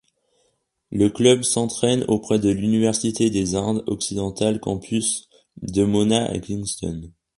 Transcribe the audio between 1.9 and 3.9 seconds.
auprès de l'université des Indes